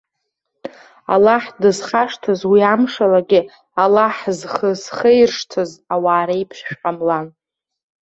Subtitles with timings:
[1.13, 3.41] Аллаҳ дызхашҭыз, уи амшалагьы
[3.83, 7.27] Аллаҳ зхы зхеиршҭыз ауаа реиԥш шәҟамлан.